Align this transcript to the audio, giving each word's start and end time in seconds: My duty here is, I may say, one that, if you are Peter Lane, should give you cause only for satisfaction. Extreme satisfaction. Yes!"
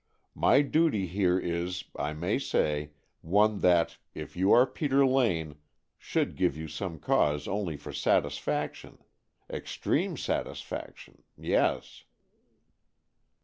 My 0.33 0.63
duty 0.63 1.05
here 1.05 1.37
is, 1.37 1.83
I 1.95 2.13
may 2.13 2.39
say, 2.39 2.93
one 3.21 3.59
that, 3.59 3.97
if 4.15 4.35
you 4.35 4.51
are 4.51 4.65
Peter 4.65 5.05
Lane, 5.05 5.57
should 5.99 6.35
give 6.35 6.57
you 6.57 6.67
cause 6.97 7.47
only 7.47 7.77
for 7.77 7.93
satisfaction. 7.93 9.03
Extreme 9.47 10.17
satisfaction. 10.17 11.21
Yes!" 11.37 12.05